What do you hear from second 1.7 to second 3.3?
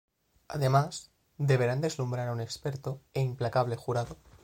deslumbrar a un experto e